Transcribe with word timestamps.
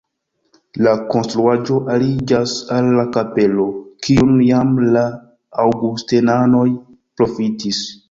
La 0.85 0.93
konstruaĵo 1.11 1.77
aliĝas 1.97 2.55
al 2.79 2.89
la 3.01 3.05
kapelo, 3.19 3.67
kiun 4.09 4.35
jam 4.49 4.75
la 4.99 5.07
aŭgustenanoj 5.69 6.69
profitis. 7.03 7.89